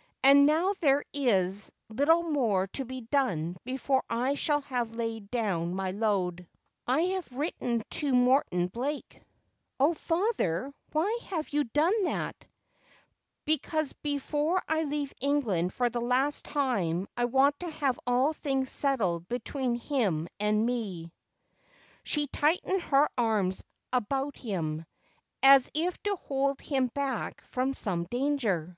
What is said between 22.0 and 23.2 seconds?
336 Just as I A m. She tightened her